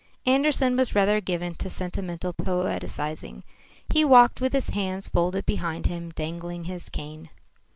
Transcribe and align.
Andersen 0.25 0.75
was 0.75 0.95
rather 0.95 1.21
given 1.21 1.53
to 1.53 1.69
sentimental 1.69 2.33
poetising. 2.33 3.43
He 3.87 4.03
walked 4.03 4.41
with 4.41 4.51
his 4.51 4.71
hands 4.71 5.07
folded 5.07 5.45
behind 5.45 5.85
him, 5.85 6.09
dangling 6.09 6.63
his 6.63 6.89
cane. 6.89 7.29